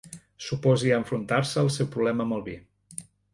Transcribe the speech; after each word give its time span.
S'oposi 0.45 0.93
a 0.93 0.97
enfrontar-se 1.01 1.61
al 1.65 1.69
seu 1.77 1.91
problema 1.97 2.27
amb 2.27 2.37
el 2.39 2.43
vi. 2.49 2.57